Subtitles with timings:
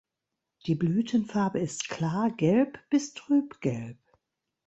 [0.65, 3.99] Die Blütenfarbe ist klar gelb bis trüb gelb.